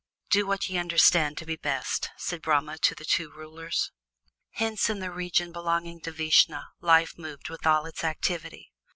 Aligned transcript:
"Do 0.31 0.47
what 0.47 0.67
ye 0.67 0.79
understand 0.79 1.37
to 1.37 1.45
be 1.45 1.55
best," 1.55 2.09
said 2.17 2.41
Brahma 2.41 2.79
to 2.79 2.95
the 2.95 3.05
two 3.05 3.29
rulers. 3.29 3.91
Hence 4.53 4.89
in 4.89 4.97
the 4.97 5.11
region 5.11 5.51
belonging 5.51 6.01
to 6.01 6.11
Vishnu 6.11 6.61
life 6.79 7.19
moved 7.19 7.51
with 7.51 7.67
all 7.67 7.85
its 7.85 8.03
activity. 8.03 8.71